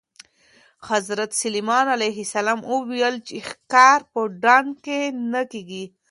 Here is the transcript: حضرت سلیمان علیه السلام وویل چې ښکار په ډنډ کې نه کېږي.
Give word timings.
حضرت 0.89 1.31
سلیمان 1.41 1.85
علیه 1.95 2.17
السلام 2.25 2.59
وویل 2.73 3.15
چې 3.27 3.35
ښکار 3.49 3.99
په 4.13 4.21
ډنډ 4.43 4.71
کې 4.85 4.99
نه 5.33 5.41
کېږي. 5.51 5.85